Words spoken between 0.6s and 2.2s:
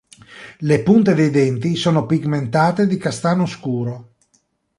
Le punte dei denti sono